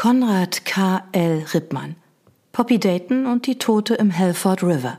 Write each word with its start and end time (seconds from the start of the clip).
Konrad 0.00 0.64
K. 0.64 1.02
L. 1.12 1.44
Rippmann 1.52 1.94
Poppy 2.52 2.78
Dayton 2.78 3.26
und 3.26 3.46
die 3.46 3.58
Tote 3.58 3.96
im 3.96 4.16
Halford 4.16 4.62
River 4.62 4.98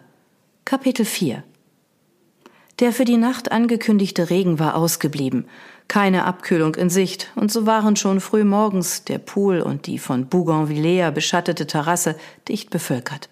Kapitel 0.63 1.05
4 1.05 1.41
Der 2.77 2.91
für 2.93 3.03
die 3.03 3.17
Nacht 3.17 3.51
angekündigte 3.51 4.29
Regen 4.29 4.59
war 4.59 4.75
ausgeblieben, 4.75 5.45
keine 5.87 6.25
Abkühlung 6.25 6.75
in 6.75 6.91
Sicht, 6.91 7.31
und 7.33 7.51
so 7.51 7.65
waren 7.65 7.95
schon 7.95 8.21
früh 8.21 8.43
morgens 8.43 9.03
der 9.03 9.17
Pool 9.17 9.61
und 9.61 9.87
die 9.87 9.97
von 9.97 10.27
Bougainvillea 10.27 11.09
beschattete 11.09 11.65
Terrasse 11.65 12.15
dicht 12.47 12.69
bevölkert. 12.69 13.27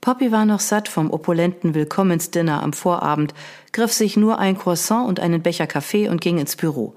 Poppy 0.00 0.32
war 0.32 0.44
noch 0.44 0.58
satt 0.58 0.88
vom 0.88 1.12
opulenten 1.12 1.76
Willkommensdinner 1.76 2.64
am 2.64 2.72
Vorabend, 2.72 3.32
griff 3.70 3.92
sich 3.92 4.16
nur 4.16 4.40
ein 4.40 4.58
Croissant 4.58 5.08
und 5.08 5.20
einen 5.20 5.40
Becher 5.40 5.68
Kaffee 5.68 6.08
und 6.08 6.20
ging 6.20 6.38
ins 6.38 6.56
Büro. 6.56 6.96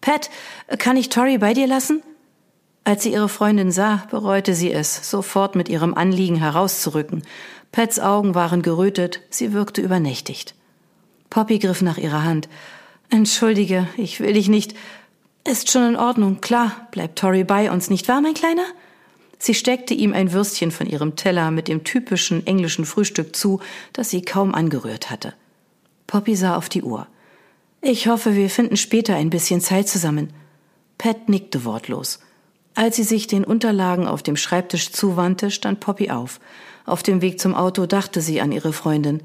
Pat, 0.00 0.30
kann 0.78 0.96
ich 0.96 1.08
Tori 1.08 1.38
bei 1.38 1.54
dir 1.54 1.66
lassen? 1.66 2.04
Als 2.84 3.02
sie 3.02 3.12
ihre 3.12 3.28
Freundin 3.28 3.70
sah, 3.70 4.06
bereute 4.10 4.54
sie 4.54 4.72
es, 4.72 5.10
sofort 5.10 5.54
mit 5.54 5.68
ihrem 5.68 5.94
Anliegen 5.94 6.36
herauszurücken. 6.36 7.22
Pets 7.72 8.00
Augen 8.00 8.34
waren 8.34 8.62
gerötet, 8.62 9.20
sie 9.30 9.52
wirkte 9.52 9.80
übernächtigt. 9.80 10.54
Poppy 11.28 11.58
griff 11.58 11.82
nach 11.82 11.98
ihrer 11.98 12.24
Hand. 12.24 12.48
Entschuldige, 13.10 13.86
ich 13.96 14.20
will 14.20 14.32
dich 14.32 14.48
nicht. 14.48 14.74
Ist 15.48 15.70
schon 15.70 15.90
in 15.90 15.96
Ordnung, 15.96 16.40
klar, 16.40 16.88
bleibt 16.90 17.18
Tori 17.18 17.44
bei 17.44 17.70
uns, 17.70 17.90
nicht 17.90 18.08
wahr, 18.08 18.20
mein 18.20 18.34
Kleiner? 18.34 18.64
Sie 19.38 19.54
steckte 19.54 19.94
ihm 19.94 20.12
ein 20.12 20.32
Würstchen 20.32 20.70
von 20.70 20.86
ihrem 20.86 21.16
Teller 21.16 21.50
mit 21.50 21.66
dem 21.68 21.82
typischen 21.82 22.46
englischen 22.46 22.84
Frühstück 22.84 23.34
zu, 23.34 23.60
das 23.92 24.10
sie 24.10 24.22
kaum 24.22 24.54
angerührt 24.54 25.10
hatte. 25.10 25.34
Poppy 26.06 26.36
sah 26.36 26.56
auf 26.56 26.68
die 26.68 26.82
Uhr. 26.82 27.06
Ich 27.80 28.06
hoffe, 28.06 28.34
wir 28.36 28.50
finden 28.50 28.76
später 28.76 29.14
ein 29.14 29.30
bisschen 29.30 29.60
Zeit 29.60 29.88
zusammen. 29.88 30.32
Pat 30.98 31.28
nickte 31.30 31.64
wortlos. 31.64 32.18
Als 32.80 32.96
sie 32.96 33.02
sich 33.02 33.26
den 33.26 33.44
Unterlagen 33.44 34.06
auf 34.06 34.22
dem 34.22 34.36
Schreibtisch 34.36 34.90
zuwandte, 34.90 35.50
stand 35.50 35.80
Poppy 35.80 36.10
auf. 36.10 36.40
Auf 36.86 37.02
dem 37.02 37.20
Weg 37.20 37.38
zum 37.38 37.54
Auto 37.54 37.84
dachte 37.84 38.22
sie 38.22 38.40
an 38.40 38.52
ihre 38.52 38.72
Freundin. 38.72 39.22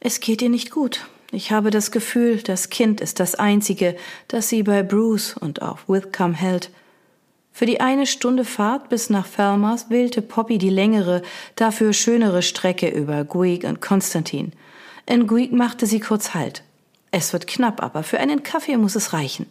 Es 0.00 0.20
geht 0.20 0.42
ihr 0.42 0.50
nicht 0.50 0.70
gut. 0.70 1.06
Ich 1.30 1.50
habe 1.50 1.70
das 1.70 1.90
Gefühl, 1.90 2.42
das 2.42 2.68
Kind 2.68 3.00
ist 3.00 3.20
das 3.20 3.36
einzige, 3.36 3.96
das 4.28 4.50
sie 4.50 4.64
bei 4.64 4.82
Bruce 4.82 5.34
und 5.34 5.62
auch 5.62 5.78
Withcombe 5.88 6.36
hält. 6.36 6.68
Für 7.52 7.64
die 7.64 7.80
eine 7.80 8.04
Stunde 8.04 8.44
Fahrt 8.44 8.90
bis 8.90 9.08
nach 9.08 9.24
Falmouth 9.24 9.88
wählte 9.88 10.20
Poppy 10.20 10.58
die 10.58 10.68
längere, 10.68 11.22
dafür 11.56 11.94
schönere 11.94 12.42
Strecke 12.42 12.90
über 12.90 13.24
Guig 13.24 13.64
und 13.64 13.80
Konstantin. 13.80 14.52
In 15.06 15.26
Guig 15.26 15.52
machte 15.52 15.86
sie 15.86 16.00
kurz 16.00 16.34
Halt. 16.34 16.64
Es 17.12 17.32
wird 17.32 17.46
knapp, 17.46 17.82
aber 17.82 18.02
für 18.02 18.20
einen 18.20 18.42
Kaffee 18.42 18.76
muss 18.76 18.94
es 18.94 19.14
reichen. 19.14 19.46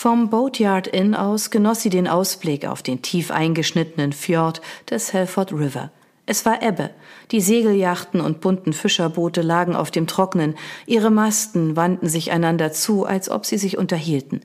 Vom 0.00 0.30
Boatyard 0.30 0.86
Inn 0.86 1.16
aus 1.16 1.50
genoss 1.50 1.82
sie 1.82 1.90
den 1.90 2.06
Ausblick 2.06 2.68
auf 2.68 2.84
den 2.84 3.02
tief 3.02 3.32
eingeschnittenen 3.32 4.12
Fjord 4.12 4.60
des 4.88 5.12
Halford 5.12 5.52
River. 5.52 5.90
Es 6.24 6.46
war 6.46 6.62
Ebbe. 6.62 6.90
Die 7.32 7.40
Segeljachten 7.40 8.20
und 8.20 8.40
bunten 8.40 8.72
Fischerboote 8.72 9.42
lagen 9.42 9.74
auf 9.74 9.90
dem 9.90 10.06
Trocknen. 10.06 10.54
Ihre 10.86 11.10
Masten 11.10 11.74
wandten 11.74 12.08
sich 12.08 12.30
einander 12.30 12.70
zu, 12.70 13.06
als 13.06 13.28
ob 13.28 13.44
sie 13.44 13.58
sich 13.58 13.76
unterhielten. 13.76 14.42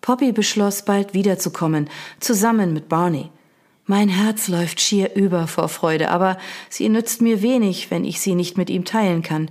Poppy 0.00 0.32
beschloss, 0.32 0.80
bald 0.86 1.12
wiederzukommen, 1.12 1.90
zusammen 2.18 2.72
mit 2.72 2.88
Barney. 2.88 3.30
Mein 3.84 4.08
Herz 4.08 4.48
läuft 4.48 4.80
schier 4.80 5.14
über 5.14 5.46
vor 5.46 5.68
Freude, 5.68 6.10
aber 6.10 6.38
sie 6.70 6.88
nützt 6.88 7.20
mir 7.20 7.42
wenig, 7.42 7.90
wenn 7.90 8.06
ich 8.06 8.22
sie 8.22 8.34
nicht 8.34 8.56
mit 8.56 8.70
ihm 8.70 8.86
teilen 8.86 9.20
kann. 9.20 9.50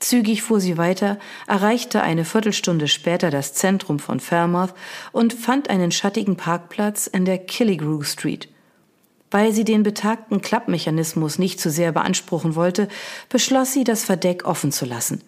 Zügig 0.00 0.42
fuhr 0.42 0.60
sie 0.60 0.78
weiter, 0.78 1.18
erreichte 1.46 2.02
eine 2.02 2.24
Viertelstunde 2.24 2.88
später 2.88 3.30
das 3.30 3.52
Zentrum 3.52 3.98
von 3.98 4.18
Falmouth 4.18 4.72
und 5.12 5.34
fand 5.34 5.68
einen 5.68 5.92
schattigen 5.92 6.36
Parkplatz 6.36 7.06
in 7.06 7.26
der 7.26 7.36
Killigrew 7.36 8.02
Street. 8.02 8.48
Weil 9.30 9.52
sie 9.52 9.64
den 9.64 9.82
betagten 9.82 10.40
Klappmechanismus 10.40 11.38
nicht 11.38 11.60
zu 11.60 11.70
sehr 11.70 11.92
beanspruchen 11.92 12.56
wollte, 12.56 12.88
beschloss 13.28 13.74
sie, 13.74 13.84
das 13.84 14.02
Verdeck 14.02 14.46
offen 14.46 14.72
zu 14.72 14.86
lassen. 14.86 15.22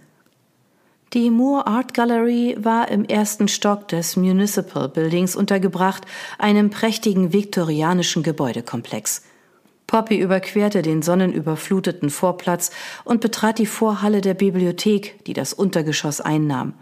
Die 1.13 1.31
Moore 1.31 1.67
Art 1.67 1.93
Gallery 1.93 2.57
war 2.59 2.89
im 2.89 3.05
ersten 3.05 3.49
Stock 3.49 3.89
des 3.89 4.17
Municipal 4.17 4.89
Buildings 4.89 5.37
untergebracht, 5.37 6.07
einem 6.39 6.71
prächtigen 6.71 7.35
viktorianischen 7.35 8.23
Gebäudekomplex. 8.23 9.23
Poppy 9.93 10.17
überquerte 10.17 10.81
den 10.81 11.03
sonnenüberfluteten 11.03 12.09
Vorplatz 12.09 12.71
und 13.05 13.21
betrat 13.21 13.59
die 13.59 13.67
Vorhalle 13.67 14.23
der 14.23 14.33
Bibliothek, 14.33 15.23
die 15.27 15.35
das 15.35 15.53
Untergeschoss 15.53 16.23
einnahm. 16.23 16.73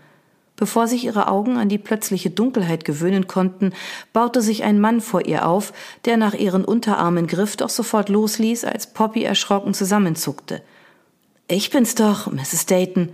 Bevor 0.55 0.87
sich 0.87 1.07
ihre 1.07 1.27
Augen 1.27 1.57
an 1.57 1.69
die 1.69 1.79
plötzliche 1.79 2.31
Dunkelheit 2.31 2.85
gewöhnen 2.85 3.27
konnten, 3.27 3.73
baute 4.13 4.43
sich 4.43 4.63
ein 4.63 4.79
Mann 4.79 5.01
vor 5.01 5.27
ihr 5.27 5.49
auf, 5.49 5.73
der 6.05 6.19
nach 6.19 6.35
ihren 6.35 6.65
Unterarmen 6.65 7.27
griff, 7.27 7.57
doch 7.57 7.69
sofort 7.69 8.11
losließ, 8.11 8.65
als 8.65 8.93
Poppy 8.93 9.25
erschrocken 9.25 9.75
zusammenzuckte. 9.75 10.63
Ich 11.49 11.71
bin's 11.71 11.97
doch, 11.97 12.31
Mrs. 12.31 12.67
Dayton. 12.67 13.09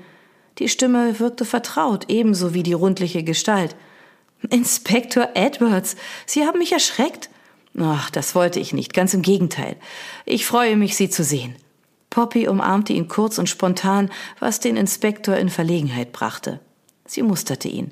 Die 0.58 0.68
Stimme 0.68 1.18
wirkte 1.20 1.46
vertraut, 1.46 2.04
ebenso 2.08 2.52
wie 2.52 2.62
die 2.62 2.74
rundliche 2.74 3.22
Gestalt. 3.22 3.74
Inspektor 4.50 5.30
Edwards, 5.32 5.96
Sie 6.26 6.44
haben 6.44 6.58
mich 6.58 6.72
erschreckt. 6.72 7.30
Ach, 7.78 8.10
das 8.10 8.34
wollte 8.34 8.58
ich 8.58 8.72
nicht, 8.72 8.94
ganz 8.94 9.12
im 9.12 9.22
Gegenteil. 9.22 9.76
Ich 10.24 10.46
freue 10.46 10.76
mich, 10.76 10.96
Sie 10.96 11.10
zu 11.10 11.22
sehen. 11.22 11.54
Poppy 12.10 12.48
umarmte 12.48 12.92
ihn 12.92 13.08
kurz 13.08 13.38
und 13.38 13.48
spontan, 13.48 14.10
was 14.38 14.60
den 14.60 14.76
Inspektor 14.76 15.36
in 15.36 15.50
Verlegenheit 15.50 16.12
brachte. 16.12 16.60
Sie 17.04 17.22
musterte 17.22 17.68
ihn. 17.68 17.90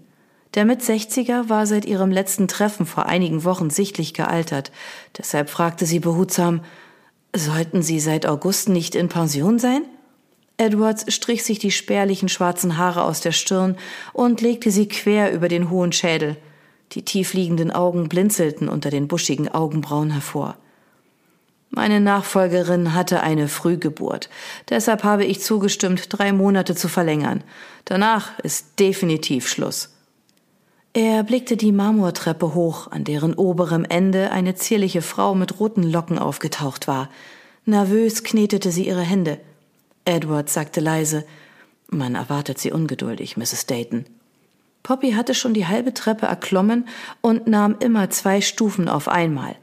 Der 0.54 0.64
Mitsechziger 0.64 1.48
war 1.48 1.66
seit 1.66 1.84
ihrem 1.84 2.10
letzten 2.10 2.48
Treffen 2.48 2.86
vor 2.86 3.06
einigen 3.06 3.44
Wochen 3.44 3.70
sichtlich 3.70 4.14
gealtert. 4.14 4.70
Deshalb 5.18 5.50
fragte 5.50 5.84
sie 5.84 5.98
behutsam, 5.98 6.62
sollten 7.34 7.82
Sie 7.82 7.98
seit 7.98 8.26
August 8.26 8.68
nicht 8.68 8.94
in 8.94 9.08
Pension 9.08 9.58
sein? 9.58 9.82
Edwards 10.56 11.12
strich 11.12 11.42
sich 11.42 11.58
die 11.58 11.72
spärlichen 11.72 12.28
schwarzen 12.28 12.78
Haare 12.78 13.02
aus 13.02 13.20
der 13.20 13.32
Stirn 13.32 13.76
und 14.12 14.40
legte 14.40 14.70
sie 14.70 14.86
quer 14.86 15.32
über 15.32 15.48
den 15.48 15.68
hohen 15.68 15.90
Schädel. 15.90 16.36
Die 16.92 17.04
tiefliegenden 17.04 17.70
Augen 17.70 18.08
blinzelten 18.08 18.68
unter 18.68 18.90
den 18.90 19.08
buschigen 19.08 19.48
Augenbrauen 19.48 20.10
hervor. 20.10 20.56
Meine 21.70 22.00
Nachfolgerin 22.00 22.94
hatte 22.94 23.22
eine 23.22 23.48
Frühgeburt. 23.48 24.28
Deshalb 24.68 25.02
habe 25.02 25.24
ich 25.24 25.40
zugestimmt, 25.40 26.06
drei 26.08 26.32
Monate 26.32 26.76
zu 26.76 26.86
verlängern. 26.86 27.42
Danach 27.84 28.38
ist 28.38 28.78
definitiv 28.78 29.48
Schluss. 29.48 29.90
Er 30.92 31.24
blickte 31.24 31.56
die 31.56 31.72
Marmortreppe 31.72 32.54
hoch, 32.54 32.92
an 32.92 33.02
deren 33.02 33.34
oberem 33.34 33.84
Ende 33.84 34.30
eine 34.30 34.54
zierliche 34.54 35.02
Frau 35.02 35.34
mit 35.34 35.58
roten 35.58 35.82
Locken 35.82 36.20
aufgetaucht 36.20 36.86
war. 36.86 37.10
Nervös 37.64 38.22
knetete 38.22 38.70
sie 38.70 38.86
ihre 38.86 39.02
Hände. 39.02 39.40
Edward 40.04 40.48
sagte 40.50 40.78
leise, 40.78 41.24
man 41.88 42.14
erwartet 42.14 42.58
Sie 42.58 42.72
ungeduldig, 42.72 43.36
Mrs. 43.36 43.66
Dayton. 43.66 44.04
Poppy 44.84 45.12
hatte 45.12 45.34
schon 45.34 45.54
die 45.54 45.66
halbe 45.66 45.94
Treppe 45.94 46.26
erklommen 46.26 46.86
und 47.22 47.48
nahm 47.48 47.76
immer 47.80 48.10
zwei 48.10 48.40
Stufen 48.42 48.88
auf 48.88 49.08
einmal. 49.08 49.56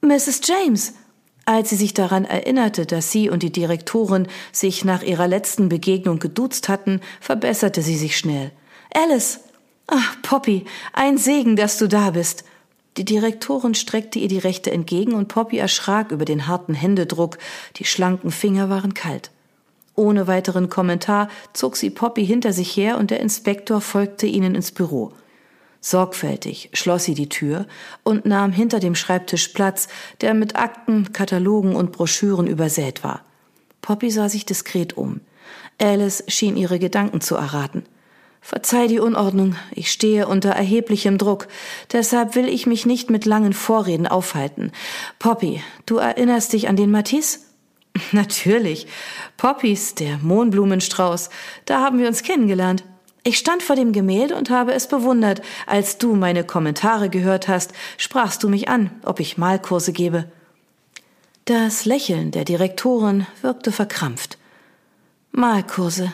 Mrs. 0.00 0.40
James! 0.44 0.94
Als 1.44 1.68
sie 1.68 1.76
sich 1.76 1.92
daran 1.92 2.24
erinnerte, 2.24 2.86
dass 2.86 3.12
sie 3.12 3.28
und 3.28 3.42
die 3.42 3.52
Direktorin 3.52 4.26
sich 4.50 4.82
nach 4.82 5.02
ihrer 5.02 5.28
letzten 5.28 5.68
Begegnung 5.68 6.18
geduzt 6.18 6.70
hatten, 6.70 7.02
verbesserte 7.20 7.82
sie 7.82 7.98
sich 7.98 8.16
schnell. 8.16 8.50
Alice! 8.94 9.40
Ach, 9.86 10.16
Poppy, 10.22 10.64
ein 10.94 11.18
Segen, 11.18 11.56
dass 11.56 11.76
du 11.76 11.86
da 11.86 12.12
bist. 12.12 12.44
Die 12.96 13.04
Direktorin 13.04 13.74
streckte 13.74 14.18
ihr 14.18 14.28
die 14.28 14.38
rechte 14.38 14.70
entgegen 14.70 15.12
und 15.12 15.28
Poppy 15.28 15.58
erschrak 15.58 16.10
über 16.10 16.24
den 16.24 16.46
harten 16.46 16.72
Händedruck. 16.72 17.36
Die 17.76 17.84
schlanken 17.84 18.30
Finger 18.30 18.70
waren 18.70 18.94
kalt. 18.94 19.30
Ohne 19.96 20.26
weiteren 20.26 20.68
Kommentar 20.68 21.28
zog 21.52 21.76
sie 21.76 21.90
Poppy 21.90 22.26
hinter 22.26 22.52
sich 22.52 22.76
her 22.76 22.98
und 22.98 23.10
der 23.10 23.20
Inspektor 23.20 23.80
folgte 23.80 24.26
ihnen 24.26 24.54
ins 24.54 24.72
Büro. 24.72 25.12
Sorgfältig 25.80 26.70
schloss 26.72 27.04
sie 27.04 27.14
die 27.14 27.28
Tür 27.28 27.66
und 28.02 28.24
nahm 28.24 28.52
hinter 28.52 28.80
dem 28.80 28.94
Schreibtisch 28.94 29.48
Platz, 29.48 29.86
der 30.22 30.32
mit 30.32 30.56
Akten, 30.56 31.12
Katalogen 31.12 31.76
und 31.76 31.92
Broschüren 31.92 32.46
übersät 32.46 33.04
war. 33.04 33.22
Poppy 33.82 34.10
sah 34.10 34.30
sich 34.30 34.46
diskret 34.46 34.96
um. 34.96 35.20
Alice 35.78 36.24
schien 36.26 36.56
ihre 36.56 36.78
Gedanken 36.78 37.20
zu 37.20 37.36
erraten. 37.36 37.84
Verzeih 38.40 38.88
die 38.88 38.98
Unordnung, 38.98 39.56
ich 39.74 39.90
stehe 39.90 40.26
unter 40.26 40.50
erheblichem 40.50 41.18
Druck, 41.18 41.48
deshalb 41.92 42.34
will 42.34 42.48
ich 42.48 42.66
mich 42.66 42.86
nicht 42.86 43.10
mit 43.10 43.26
langen 43.26 43.52
Vorreden 43.52 44.06
aufhalten. 44.06 44.72
Poppy, 45.18 45.62
du 45.86 45.96
erinnerst 45.96 46.52
dich 46.52 46.68
an 46.68 46.76
den 46.76 46.90
Matisse? 46.90 47.40
Natürlich. 48.12 48.86
Poppies, 49.36 49.94
der 49.94 50.18
Mohnblumenstrauß. 50.18 51.30
Da 51.64 51.80
haben 51.80 51.98
wir 51.98 52.08
uns 52.08 52.22
kennengelernt. 52.22 52.84
Ich 53.22 53.38
stand 53.38 53.62
vor 53.62 53.76
dem 53.76 53.92
Gemälde 53.92 54.36
und 54.36 54.50
habe 54.50 54.74
es 54.74 54.86
bewundert. 54.86 55.40
Als 55.66 55.96
du 55.96 56.14
meine 56.14 56.44
Kommentare 56.44 57.08
gehört 57.08 57.48
hast, 57.48 57.72
sprachst 57.96 58.42
du 58.42 58.48
mich 58.48 58.68
an, 58.68 58.90
ob 59.04 59.18
ich 59.18 59.38
Malkurse 59.38 59.92
gebe. 59.92 60.30
Das 61.46 61.84
Lächeln 61.84 62.30
der 62.32 62.44
Direktorin 62.44 63.26
wirkte 63.40 63.72
verkrampft. 63.72 64.38
Malkurse. 65.30 66.12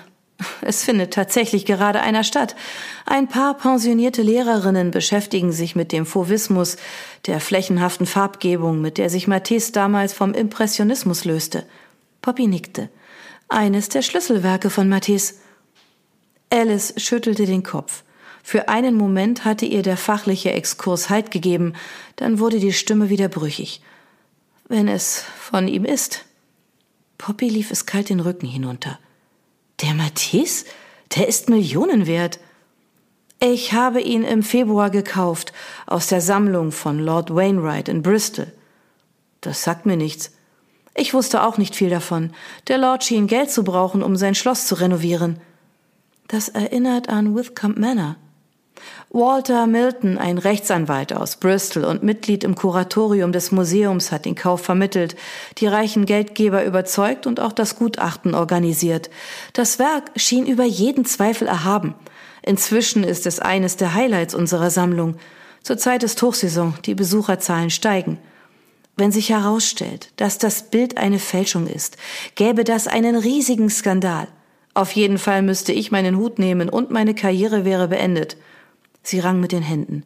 Es 0.62 0.84
findet 0.84 1.12
tatsächlich 1.12 1.66
gerade 1.66 2.00
einer 2.00 2.24
statt. 2.24 2.56
Ein 3.06 3.28
paar 3.28 3.56
pensionierte 3.56 4.22
Lehrerinnen 4.22 4.90
beschäftigen 4.90 5.52
sich 5.52 5.76
mit 5.76 5.92
dem 5.92 6.06
Fauvismus, 6.06 6.76
der 7.26 7.40
flächenhaften 7.40 8.06
Farbgebung, 8.06 8.80
mit 8.80 8.98
der 8.98 9.10
sich 9.10 9.26
Matisse 9.26 9.72
damals 9.72 10.12
vom 10.12 10.34
Impressionismus 10.34 11.24
löste. 11.24 11.64
Poppy 12.22 12.46
nickte. 12.46 12.88
Eines 13.48 13.88
der 13.88 14.02
Schlüsselwerke 14.02 14.70
von 14.70 14.88
Matisse. 14.88 15.34
Alice 16.50 16.94
schüttelte 16.96 17.46
den 17.46 17.62
Kopf. 17.62 18.04
Für 18.42 18.68
einen 18.68 18.94
Moment 18.94 19.44
hatte 19.44 19.66
ihr 19.66 19.82
der 19.82 19.96
fachliche 19.96 20.52
Exkurs 20.52 21.10
Halt 21.10 21.30
gegeben, 21.30 21.74
dann 22.16 22.38
wurde 22.38 22.58
die 22.58 22.72
Stimme 22.72 23.10
wieder 23.10 23.28
brüchig. 23.28 23.80
Wenn 24.68 24.88
es 24.88 25.24
von 25.38 25.68
ihm 25.68 25.84
ist. 25.84 26.24
Poppy 27.18 27.48
lief 27.48 27.70
es 27.70 27.86
kalt 27.86 28.08
den 28.08 28.20
Rücken 28.20 28.46
hinunter. 28.46 28.98
Der 29.82 29.94
Matisse? 29.94 30.66
Der 31.16 31.28
ist 31.28 31.48
Millionen 31.48 32.06
wert. 32.06 32.38
Ich 33.40 33.72
habe 33.72 34.00
ihn 34.00 34.22
im 34.22 34.42
Februar 34.42 34.90
gekauft, 34.90 35.52
aus 35.86 36.08
der 36.08 36.20
Sammlung 36.20 36.72
von 36.72 36.98
Lord 36.98 37.34
Wainwright 37.34 37.88
in 37.88 38.02
Bristol. 38.02 38.52
Das 39.40 39.62
sagt 39.62 39.86
mir 39.86 39.96
nichts. 39.96 40.32
Ich 40.94 41.14
wusste 41.14 41.42
auch 41.42 41.56
nicht 41.56 41.74
viel 41.74 41.88
davon. 41.88 42.32
Der 42.68 42.76
Lord 42.76 43.04
schien 43.04 43.26
Geld 43.26 43.50
zu 43.50 43.64
brauchen, 43.64 44.02
um 44.02 44.16
sein 44.16 44.34
Schloss 44.34 44.66
zu 44.66 44.74
renovieren. 44.74 45.40
Das 46.28 46.50
erinnert 46.50 47.08
an 47.08 47.34
Withcombe 47.34 47.80
Manor. 47.80 48.16
Walter 49.10 49.66
Milton, 49.66 50.18
ein 50.18 50.38
Rechtsanwalt 50.38 51.12
aus 51.12 51.36
Bristol 51.36 51.84
und 51.84 52.02
Mitglied 52.02 52.44
im 52.44 52.54
Kuratorium 52.54 53.32
des 53.32 53.50
Museums, 53.50 54.12
hat 54.12 54.24
den 54.24 54.36
Kauf 54.36 54.62
vermittelt, 54.62 55.16
die 55.58 55.66
reichen 55.66 56.06
Geldgeber 56.06 56.64
überzeugt 56.64 57.26
und 57.26 57.40
auch 57.40 57.52
das 57.52 57.76
Gutachten 57.76 58.34
organisiert. 58.34 59.10
Das 59.52 59.78
Werk 59.78 60.12
schien 60.16 60.46
über 60.46 60.64
jeden 60.64 61.04
Zweifel 61.04 61.48
erhaben. 61.48 61.94
Inzwischen 62.42 63.04
ist 63.04 63.26
es 63.26 63.40
eines 63.40 63.76
der 63.76 63.94
Highlights 63.94 64.34
unserer 64.34 64.70
Sammlung. 64.70 65.16
Zurzeit 65.62 66.02
ist 66.02 66.22
Hochsaison, 66.22 66.74
die 66.86 66.94
Besucherzahlen 66.94 67.70
steigen. 67.70 68.18
Wenn 68.96 69.12
sich 69.12 69.30
herausstellt, 69.30 70.12
dass 70.16 70.38
das 70.38 70.70
Bild 70.70 70.98
eine 70.98 71.18
Fälschung 71.18 71.66
ist, 71.66 71.96
gäbe 72.34 72.64
das 72.64 72.86
einen 72.86 73.16
riesigen 73.16 73.70
Skandal. 73.70 74.28
Auf 74.74 74.92
jeden 74.92 75.18
Fall 75.18 75.42
müsste 75.42 75.72
ich 75.72 75.90
meinen 75.90 76.16
Hut 76.16 76.38
nehmen 76.38 76.68
und 76.68 76.90
meine 76.90 77.14
Karriere 77.14 77.64
wäre 77.64 77.88
beendet. 77.88 78.36
Sie 79.02 79.20
rang 79.20 79.40
mit 79.40 79.52
den 79.52 79.62
Händen. 79.62 80.04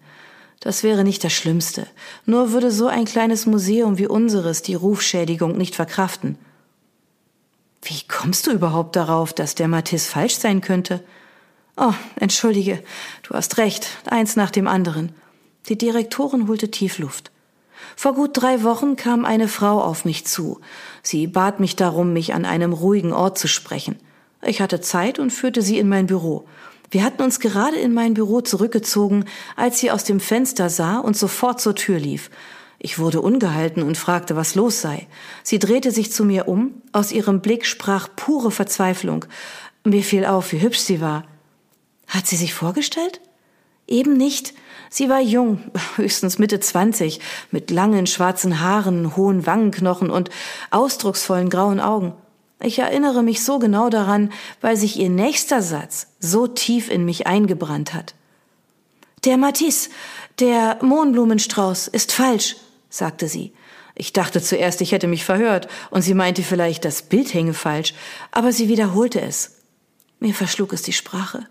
Das 0.60 0.82
wäre 0.82 1.04
nicht 1.04 1.22
das 1.24 1.32
Schlimmste. 1.32 1.86
Nur 2.24 2.52
würde 2.52 2.70
so 2.70 2.86
ein 2.86 3.04
kleines 3.04 3.46
Museum 3.46 3.98
wie 3.98 4.06
unseres 4.06 4.62
die 4.62 4.74
Rufschädigung 4.74 5.56
nicht 5.58 5.74
verkraften. 5.74 6.38
Wie 7.82 8.02
kommst 8.08 8.46
du 8.46 8.50
überhaupt 8.50 8.96
darauf, 8.96 9.34
dass 9.34 9.54
der 9.54 9.68
Matisse 9.68 10.10
falsch 10.10 10.36
sein 10.36 10.62
könnte? 10.62 11.04
Oh, 11.76 11.92
entschuldige, 12.16 12.82
du 13.24 13.34
hast 13.34 13.58
recht, 13.58 13.88
eins 14.06 14.36
nach 14.36 14.50
dem 14.50 14.66
anderen. 14.66 15.12
Die 15.68 15.76
Direktorin 15.76 16.48
holte 16.48 16.70
tief 16.70 16.98
Luft. 16.98 17.30
Vor 17.96 18.14
gut 18.14 18.30
drei 18.32 18.62
Wochen 18.62 18.96
kam 18.96 19.24
eine 19.24 19.48
Frau 19.48 19.82
auf 19.82 20.04
mich 20.04 20.26
zu. 20.26 20.60
Sie 21.02 21.26
bat 21.26 21.60
mich 21.60 21.76
darum, 21.76 22.12
mich 22.12 22.32
an 22.32 22.44
einem 22.44 22.72
ruhigen 22.72 23.12
Ort 23.12 23.38
zu 23.38 23.48
sprechen. 23.48 23.96
Ich 24.42 24.60
hatte 24.60 24.80
Zeit 24.80 25.18
und 25.18 25.30
führte 25.30 25.62
sie 25.62 25.78
in 25.78 25.88
mein 25.88 26.06
Büro. 26.06 26.46
Wir 26.90 27.04
hatten 27.04 27.22
uns 27.22 27.40
gerade 27.40 27.76
in 27.76 27.92
mein 27.92 28.14
Büro 28.14 28.40
zurückgezogen, 28.40 29.24
als 29.56 29.78
sie 29.80 29.90
aus 29.90 30.04
dem 30.04 30.20
Fenster 30.20 30.70
sah 30.70 30.98
und 30.98 31.16
sofort 31.16 31.60
zur 31.60 31.74
Tür 31.74 31.98
lief. 31.98 32.30
Ich 32.78 32.98
wurde 32.98 33.20
ungehalten 33.22 33.82
und 33.82 33.96
fragte, 33.96 34.36
was 34.36 34.54
los 34.54 34.80
sei. 34.80 35.06
Sie 35.42 35.58
drehte 35.58 35.90
sich 35.90 36.12
zu 36.12 36.24
mir 36.24 36.48
um, 36.48 36.82
aus 36.92 37.12
ihrem 37.12 37.40
Blick 37.40 37.64
sprach 37.64 38.08
pure 38.14 38.50
Verzweiflung. 38.50 39.24
Mir 39.84 40.02
fiel 40.02 40.26
auf, 40.26 40.52
wie 40.52 40.60
hübsch 40.60 40.80
sie 40.80 41.00
war. 41.00 41.24
Hat 42.06 42.26
sie 42.26 42.36
sich 42.36 42.52
vorgestellt? 42.52 43.20
Eben 43.86 44.16
nicht. 44.16 44.54
Sie 44.90 45.08
war 45.08 45.20
jung, 45.20 45.60
höchstens 45.96 46.38
Mitte 46.38 46.60
zwanzig, 46.60 47.20
mit 47.50 47.70
langen 47.70 48.06
schwarzen 48.06 48.60
Haaren, 48.60 49.16
hohen 49.16 49.46
Wangenknochen 49.46 50.10
und 50.10 50.30
ausdrucksvollen 50.70 51.50
grauen 51.50 51.80
Augen. 51.80 52.12
Ich 52.60 52.78
erinnere 52.78 53.22
mich 53.22 53.44
so 53.44 53.58
genau 53.58 53.90
daran, 53.90 54.32
weil 54.60 54.76
sich 54.76 54.98
ihr 54.98 55.10
nächster 55.10 55.60
Satz 55.62 56.08
so 56.20 56.46
tief 56.46 56.90
in 56.90 57.04
mich 57.04 57.26
eingebrannt 57.26 57.94
hat. 57.94 58.14
Der 59.24 59.36
Matisse, 59.36 59.90
der 60.38 60.78
Mohnblumenstrauß, 60.82 61.88
ist 61.88 62.12
falsch, 62.12 62.56
sagte 62.88 63.28
sie. 63.28 63.52
Ich 63.94 64.12
dachte 64.12 64.42
zuerst, 64.42 64.80
ich 64.80 64.92
hätte 64.92 65.06
mich 65.06 65.24
verhört, 65.24 65.68
und 65.90 66.02
sie 66.02 66.14
meinte 66.14 66.42
vielleicht, 66.42 66.84
das 66.84 67.02
Bild 67.02 67.32
hänge 67.32 67.54
falsch, 67.54 67.94
aber 68.32 68.52
sie 68.52 68.68
wiederholte 68.68 69.20
es. 69.20 69.58
Mir 70.18 70.34
verschlug 70.34 70.72
es 70.72 70.82
die 70.82 70.92
Sprache. 70.92 71.46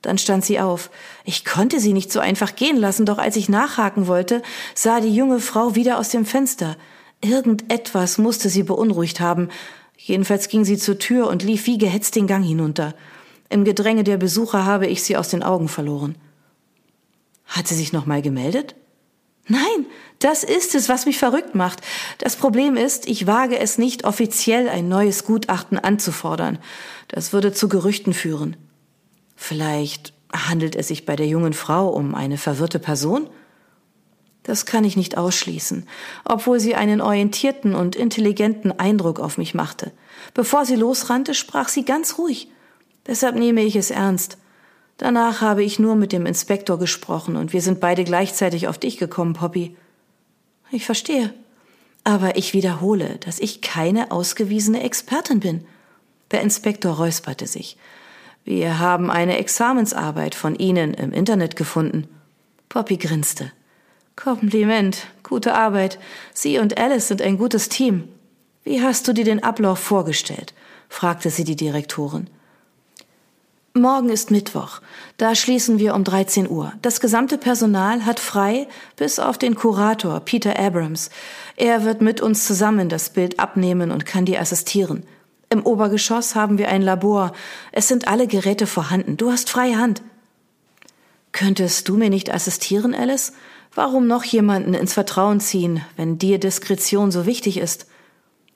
Dann 0.00 0.18
stand 0.18 0.44
sie 0.44 0.58
auf. 0.58 0.90
Ich 1.24 1.44
konnte 1.44 1.78
sie 1.80 1.92
nicht 1.92 2.10
so 2.10 2.18
einfach 2.18 2.56
gehen 2.56 2.76
lassen, 2.76 3.06
doch 3.06 3.18
als 3.18 3.36
ich 3.36 3.48
nachhaken 3.48 4.06
wollte, 4.06 4.42
sah 4.74 5.00
die 5.00 5.14
junge 5.14 5.38
Frau 5.38 5.74
wieder 5.74 5.98
aus 5.98 6.08
dem 6.08 6.26
Fenster. 6.26 6.76
Irgendetwas 7.20 8.18
musste 8.18 8.48
sie 8.48 8.64
beunruhigt 8.64 9.20
haben, 9.20 9.48
Jedenfalls 9.96 10.48
ging 10.48 10.64
sie 10.64 10.78
zur 10.78 10.98
Tür 10.98 11.28
und 11.28 11.42
lief 11.42 11.66
wie 11.66 11.78
gehetzt 11.78 12.16
den 12.16 12.26
Gang 12.26 12.44
hinunter. 12.44 12.94
Im 13.48 13.64
Gedränge 13.64 14.04
der 14.04 14.16
Besucher 14.16 14.64
habe 14.64 14.86
ich 14.86 15.02
sie 15.02 15.16
aus 15.16 15.28
den 15.28 15.42
Augen 15.42 15.68
verloren. 15.68 16.16
Hat 17.46 17.68
sie 17.68 17.74
sich 17.74 17.92
noch 17.92 18.06
mal 18.06 18.22
gemeldet? 18.22 18.74
Nein, 19.48 19.86
das 20.20 20.44
ist 20.44 20.74
es, 20.74 20.88
was 20.88 21.04
mich 21.04 21.18
verrückt 21.18 21.54
macht. 21.54 21.80
Das 22.18 22.36
Problem 22.36 22.76
ist, 22.76 23.08
ich 23.08 23.26
wage 23.26 23.58
es 23.58 23.76
nicht, 23.76 24.04
offiziell 24.04 24.68
ein 24.68 24.88
neues 24.88 25.24
Gutachten 25.24 25.78
anzufordern. 25.78 26.58
Das 27.08 27.32
würde 27.32 27.52
zu 27.52 27.68
Gerüchten 27.68 28.14
führen. 28.14 28.56
Vielleicht 29.36 30.14
handelt 30.32 30.76
es 30.76 30.88
sich 30.88 31.04
bei 31.04 31.16
der 31.16 31.26
jungen 31.26 31.52
Frau 31.52 31.88
um 31.88 32.14
eine 32.14 32.38
verwirrte 32.38 32.78
Person? 32.78 33.28
Das 34.42 34.66
kann 34.66 34.84
ich 34.84 34.96
nicht 34.96 35.16
ausschließen, 35.16 35.86
obwohl 36.24 36.58
sie 36.58 36.74
einen 36.74 37.00
orientierten 37.00 37.74
und 37.74 37.94
intelligenten 37.94 38.72
Eindruck 38.72 39.20
auf 39.20 39.38
mich 39.38 39.54
machte. 39.54 39.92
Bevor 40.34 40.64
sie 40.66 40.76
losrannte, 40.76 41.34
sprach 41.34 41.68
sie 41.68 41.84
ganz 41.84 42.18
ruhig. 42.18 42.48
Deshalb 43.06 43.36
nehme 43.36 43.62
ich 43.62 43.76
es 43.76 43.90
ernst. 43.90 44.38
Danach 44.98 45.40
habe 45.40 45.62
ich 45.62 45.78
nur 45.78 45.94
mit 45.94 46.12
dem 46.12 46.26
Inspektor 46.26 46.78
gesprochen 46.78 47.36
und 47.36 47.52
wir 47.52 47.62
sind 47.62 47.80
beide 47.80 48.04
gleichzeitig 48.04 48.68
auf 48.68 48.78
dich 48.78 48.98
gekommen, 48.98 49.34
Poppy. 49.34 49.76
Ich 50.70 50.84
verstehe. 50.86 51.32
Aber 52.04 52.36
ich 52.36 52.52
wiederhole, 52.52 53.18
dass 53.18 53.38
ich 53.38 53.60
keine 53.60 54.10
ausgewiesene 54.10 54.82
Expertin 54.82 55.40
bin. 55.40 55.66
Der 56.32 56.40
Inspektor 56.40 56.96
räusperte 56.96 57.46
sich. 57.46 57.76
Wir 58.44 58.80
haben 58.80 59.10
eine 59.10 59.38
Examensarbeit 59.38 60.34
von 60.34 60.56
Ihnen 60.56 60.94
im 60.94 61.12
Internet 61.12 61.54
gefunden. 61.54 62.08
Poppy 62.68 62.96
grinste. 62.96 63.52
Kompliment, 64.22 65.08
gute 65.24 65.52
Arbeit. 65.52 65.98
Sie 66.32 66.60
und 66.60 66.78
Alice 66.78 67.08
sind 67.08 67.20
ein 67.20 67.38
gutes 67.38 67.68
Team. 67.68 68.08
Wie 68.62 68.80
hast 68.80 69.08
du 69.08 69.12
dir 69.12 69.24
den 69.24 69.42
Ablauf 69.42 69.80
vorgestellt? 69.80 70.54
fragte 70.88 71.28
sie 71.28 71.42
die 71.42 71.56
Direktorin. 71.56 72.30
Morgen 73.74 74.10
ist 74.10 74.30
Mittwoch. 74.30 74.80
Da 75.16 75.34
schließen 75.34 75.80
wir 75.80 75.96
um 75.96 76.04
13 76.04 76.48
Uhr. 76.48 76.72
Das 76.82 77.00
gesamte 77.00 77.36
Personal 77.36 78.06
hat 78.06 78.20
frei, 78.20 78.68
bis 78.94 79.18
auf 79.18 79.38
den 79.38 79.56
Kurator 79.56 80.20
Peter 80.20 80.56
Abrams. 80.56 81.10
Er 81.56 81.82
wird 81.82 82.00
mit 82.00 82.20
uns 82.20 82.46
zusammen 82.46 82.88
das 82.88 83.10
Bild 83.10 83.40
abnehmen 83.40 83.90
und 83.90 84.06
kann 84.06 84.24
dir 84.24 84.40
assistieren. 84.40 85.04
Im 85.50 85.66
Obergeschoss 85.66 86.36
haben 86.36 86.58
wir 86.58 86.68
ein 86.68 86.82
Labor. 86.82 87.32
Es 87.72 87.88
sind 87.88 88.06
alle 88.06 88.28
Geräte 88.28 88.68
vorhanden. 88.68 89.16
Du 89.16 89.32
hast 89.32 89.50
freie 89.50 89.78
Hand. 89.78 90.00
Könntest 91.32 91.88
du 91.88 91.96
mir 91.96 92.10
nicht 92.10 92.32
assistieren, 92.32 92.94
Alice? 92.94 93.32
Warum 93.74 94.06
noch 94.06 94.24
jemanden 94.24 94.74
ins 94.74 94.92
Vertrauen 94.92 95.40
ziehen, 95.40 95.82
wenn 95.96 96.18
dir 96.18 96.38
Diskretion 96.38 97.10
so 97.10 97.24
wichtig 97.26 97.56
ist? 97.56 97.86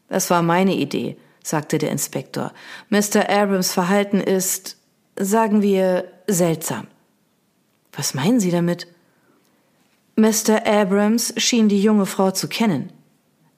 Das 0.08 0.30
war 0.30 0.42
meine 0.42 0.74
Idee, 0.74 1.16
sagte 1.42 1.78
der 1.78 1.90
Inspektor. 1.90 2.52
Mr. 2.90 3.28
Abrams 3.28 3.72
Verhalten 3.72 4.20
ist, 4.20 4.76
sagen 5.18 5.62
wir, 5.62 6.04
seltsam. 6.26 6.86
Was 7.92 8.12
meinen 8.12 8.40
Sie 8.40 8.50
damit? 8.50 8.88
Mr. 10.16 10.66
Abrams 10.66 11.32
schien 11.38 11.68
die 11.68 11.82
junge 11.82 12.06
Frau 12.06 12.30
zu 12.30 12.48
kennen. 12.48 12.92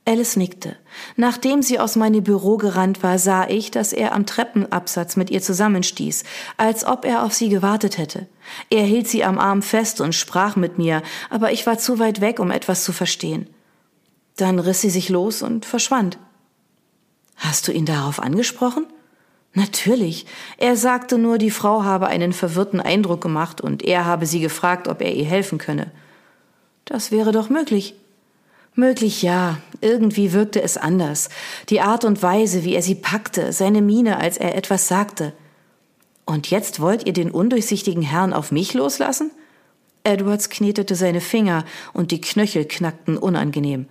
Alice 0.09 0.37
nickte. 0.37 0.75
Nachdem 1.17 1.61
sie 1.61 1.79
aus 1.79 1.95
meinem 1.95 2.25
Büro 2.25 2.57
gerannt 2.57 3.03
war, 3.03 3.19
sah 3.19 3.47
ich, 3.47 3.71
dass 3.71 3.93
er 3.93 4.15
am 4.15 4.25
Treppenabsatz 4.25 5.17
mit 5.17 5.29
ihr 5.29 5.43
zusammenstieß, 5.43 6.25
als 6.57 6.87
ob 6.87 7.05
er 7.05 7.25
auf 7.25 7.35
sie 7.35 7.51
gewartet 7.51 7.99
hätte. 7.99 8.27
Er 8.71 8.85
hielt 8.85 9.07
sie 9.07 9.23
am 9.23 9.39
Arm 9.39 9.61
fest 9.61 10.01
und 10.01 10.15
sprach 10.15 10.57
mit 10.57 10.79
mir, 10.79 11.03
aber 11.29 11.53
ich 11.53 11.67
war 11.67 11.77
zu 11.77 11.99
weit 11.99 12.23
weg, 12.23 12.41
um 12.41 12.51
etwas 12.51 12.85
zu 12.85 12.93
verstehen. 12.93 13.49
Dann 14.37 14.59
riss 14.59 14.81
sie 14.81 14.89
sich 14.89 15.11
los 15.11 15.43
und 15.43 15.67
verschwand. 15.67 16.19
Hast 17.37 17.69
du 17.69 17.73
ihn 17.73 17.85
darauf 17.85 18.19
angesprochen? 18.19 18.87
Natürlich. 19.53 20.25
Er 20.57 20.77
sagte 20.77 21.19
nur, 21.19 21.37
die 21.37 21.51
Frau 21.51 21.85
habe 21.85 22.07
einen 22.07 22.33
verwirrten 22.33 22.81
Eindruck 22.81 23.21
gemacht 23.21 23.61
und 23.61 23.83
er 23.83 24.07
habe 24.07 24.25
sie 24.25 24.41
gefragt, 24.41 24.89
ob 24.89 25.03
er 25.03 25.15
ihr 25.15 25.27
helfen 25.27 25.59
könne. 25.59 25.91
Das 26.87 27.11
wäre 27.11 27.33
doch 27.33 27.51
möglich. 27.51 27.95
Möglich 28.79 29.23
ja, 29.23 29.59
irgendwie 29.81 30.33
wirkte 30.33 30.63
es 30.63 30.77
anders. 30.77 31.31
Die 31.69 31.81
Art 31.81 32.05
und 32.05 32.23
Weise, 32.23 32.63
wie 32.63 32.77
er 32.77 32.83
sie 32.83 32.95
packte, 32.95 33.53
seine 33.53 33.83
Miene, 33.83 34.19
als 34.19 34.37
er 34.37 34.55
etwas 34.55 34.87
sagte. 34.87 35.33
Und 36.25 36.49
jetzt 36.49 36.79
wollt 36.79 37.05
ihr 37.05 37.13
den 37.13 37.33
undurchsichtigen 37.33 38.03
Herrn 38.03 38.33
auf 38.33 38.53
mich 38.53 38.75
loslassen? 38.75 39.33
Edwards 40.05 40.49
knetete 40.49 40.95
seine 40.95 41.21
Finger 41.21 41.65
und 41.93 42.13
die 42.13 42.21
Knöchel 42.21 42.67
knackten 42.67 43.19
unangenehm. 43.19 43.87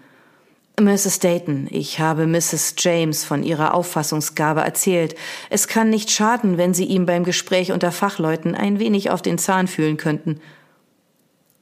Mrs. 0.79 1.19
Dayton, 1.19 1.67
ich 1.69 1.99
habe 1.99 2.25
Mrs. 2.25 2.75
James 2.77 3.25
von 3.25 3.43
Ihrer 3.43 3.73
Auffassungsgabe 3.73 4.61
erzählt. 4.61 5.15
Es 5.49 5.67
kann 5.67 5.89
nicht 5.89 6.11
schaden, 6.11 6.57
wenn 6.57 6.73
Sie 6.73 6.85
ihm 6.85 7.05
beim 7.05 7.25
Gespräch 7.25 7.73
unter 7.73 7.91
Fachleuten 7.91 8.55
ein 8.55 8.79
wenig 8.79 9.09
auf 9.09 9.21
den 9.21 9.37
Zahn 9.37 9.67
fühlen 9.67 9.97
könnten. 9.97 10.39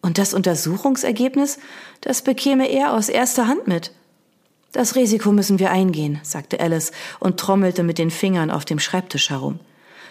Und 0.06 0.20
das 0.20 0.36
Untersuchungsergebnis, 0.36 1.58
das 2.02 2.22
bekäme 2.22 2.70
er 2.70 2.94
aus 2.94 3.10
erster 3.10 3.48
Hand 3.48 3.68
mit. 3.68 3.92
Das 4.72 4.96
Risiko 4.96 5.32
müssen 5.32 5.58
wir 5.58 5.72
eingehen, 5.72 6.20
sagte 6.22 6.60
Alice 6.60 6.92
und 7.20 7.40
trommelte 7.40 7.82
mit 7.82 7.98
den 7.98 8.12
Fingern 8.12 8.52
auf 8.52 8.66
dem 8.66 8.78
Schreibtisch 8.78 9.32
herum. 9.32 9.60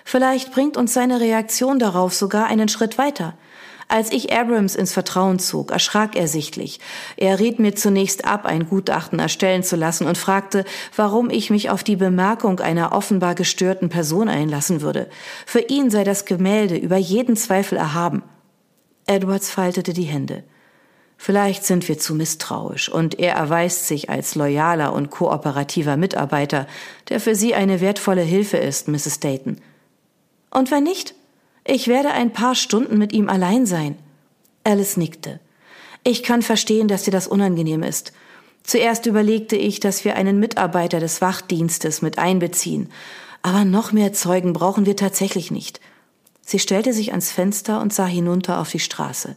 Vielleicht 0.04 0.50
bringt 0.50 0.76
uns 0.76 0.94
seine 0.94 1.20
Reaktion 1.20 1.78
darauf 1.78 2.12
sogar 2.12 2.46
einen 2.46 2.66
Schritt 2.68 2.98
weiter. 2.98 3.38
Als 3.86 4.10
ich 4.10 4.36
Abrams 4.36 4.74
ins 4.74 4.92
Vertrauen 4.92 5.38
zog, 5.38 5.70
erschrak 5.70 6.16
er 6.16 6.26
sichtlich. 6.26 6.80
Er 7.16 7.38
riet 7.38 7.60
mir 7.60 7.76
zunächst 7.76 8.24
ab, 8.24 8.46
ein 8.46 8.68
Gutachten 8.68 9.20
erstellen 9.20 9.62
zu 9.62 9.76
lassen 9.76 10.08
und 10.08 10.18
fragte, 10.18 10.64
warum 10.96 11.30
ich 11.30 11.50
mich 11.50 11.70
auf 11.70 11.84
die 11.84 11.94
Bemerkung 11.94 12.58
einer 12.58 12.90
offenbar 12.90 13.36
gestörten 13.36 13.90
Person 13.90 14.28
einlassen 14.28 14.80
würde. 14.80 15.08
Für 15.46 15.60
ihn 15.60 15.88
sei 15.88 16.02
das 16.02 16.24
Gemälde 16.24 16.76
über 16.76 16.96
jeden 16.96 17.36
Zweifel 17.36 17.78
erhaben. 17.78 18.24
Edwards 19.06 19.50
faltete 19.50 19.92
die 19.92 20.04
Hände. 20.04 20.44
Vielleicht 21.16 21.64
sind 21.64 21.88
wir 21.88 21.98
zu 21.98 22.14
misstrauisch 22.14 22.88
und 22.88 23.18
er 23.18 23.34
erweist 23.34 23.86
sich 23.86 24.10
als 24.10 24.34
loyaler 24.34 24.92
und 24.92 25.10
kooperativer 25.10 25.96
Mitarbeiter, 25.96 26.66
der 27.08 27.20
für 27.20 27.34
Sie 27.34 27.54
eine 27.54 27.80
wertvolle 27.80 28.22
Hilfe 28.22 28.56
ist, 28.56 28.88
Mrs. 28.88 29.20
Dayton. 29.20 29.60
Und 30.50 30.70
wenn 30.70 30.84
nicht? 30.84 31.14
Ich 31.64 31.88
werde 31.88 32.10
ein 32.10 32.32
paar 32.32 32.54
Stunden 32.54 32.98
mit 32.98 33.12
ihm 33.12 33.28
allein 33.28 33.64
sein. 33.64 33.96
Alice 34.64 34.96
nickte. 34.96 35.40
Ich 36.02 36.22
kann 36.22 36.42
verstehen, 36.42 36.88
dass 36.88 37.04
dir 37.04 37.10
das 37.10 37.26
unangenehm 37.26 37.82
ist. 37.82 38.12
Zuerst 38.62 39.06
überlegte 39.06 39.56
ich, 39.56 39.80
dass 39.80 40.04
wir 40.04 40.16
einen 40.16 40.38
Mitarbeiter 40.38 41.00
des 41.00 41.20
Wachdienstes 41.20 42.02
mit 42.02 42.18
einbeziehen. 42.18 42.90
Aber 43.42 43.64
noch 43.64 43.92
mehr 43.92 44.12
Zeugen 44.12 44.52
brauchen 44.52 44.86
wir 44.86 44.96
tatsächlich 44.96 45.50
nicht. 45.50 45.80
Sie 46.44 46.58
stellte 46.58 46.92
sich 46.92 47.10
ans 47.10 47.30
Fenster 47.30 47.80
und 47.80 47.92
sah 47.92 48.06
hinunter 48.06 48.60
auf 48.60 48.70
die 48.70 48.78
Straße. 48.78 49.36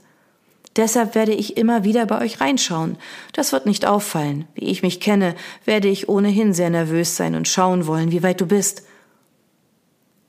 Deshalb 0.75 1.15
werde 1.15 1.33
ich 1.33 1.57
immer 1.57 1.83
wieder 1.83 2.05
bei 2.05 2.21
euch 2.21 2.39
reinschauen. 2.39 2.97
Das 3.33 3.51
wird 3.51 3.65
nicht 3.65 3.85
auffallen. 3.85 4.45
Wie 4.53 4.65
ich 4.65 4.83
mich 4.83 4.99
kenne, 4.99 5.35
werde 5.65 5.87
ich 5.87 6.07
ohnehin 6.07 6.53
sehr 6.53 6.69
nervös 6.69 7.15
sein 7.15 7.33
und 7.33 7.47
schauen 7.47 7.87
wollen, 7.87 8.11
wie 8.11 8.21
weit 8.21 8.41
du 8.41 8.45
bist. 8.45 8.83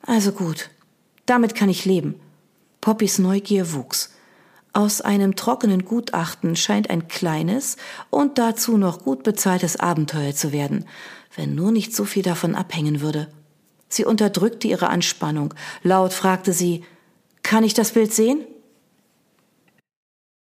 Also 0.02 0.32
gut, 0.32 0.70
damit 1.26 1.54
kann 1.54 1.68
ich 1.68 1.84
leben. 1.84 2.14
Poppys 2.80 3.18
Neugier 3.18 3.74
wuchs. 3.74 4.14
Aus 4.72 5.00
einem 5.02 5.36
trockenen 5.36 5.84
Gutachten 5.84 6.56
scheint 6.56 6.88
ein 6.88 7.08
kleines 7.08 7.76
und 8.08 8.38
dazu 8.38 8.78
noch 8.78 9.02
gut 9.02 9.24
bezahltes 9.24 9.78
Abenteuer 9.78 10.34
zu 10.34 10.52
werden, 10.52 10.86
wenn 11.34 11.54
nur 11.54 11.72
nicht 11.72 11.94
so 11.94 12.04
viel 12.04 12.22
davon 12.22 12.54
abhängen 12.54 13.00
würde. 13.00 13.28
Sie 13.88 14.04
unterdrückte 14.04 14.68
ihre 14.68 14.88
Anspannung. 14.88 15.54
Laut 15.82 16.12
fragte 16.12 16.52
sie, 16.52 16.84
kann 17.42 17.64
ich 17.64 17.74
das 17.74 17.92
Bild 17.92 18.12
sehen? 18.12 18.44